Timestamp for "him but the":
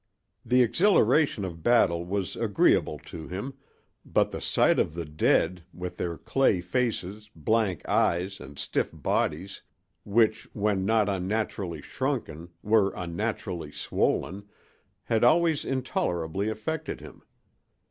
3.27-4.41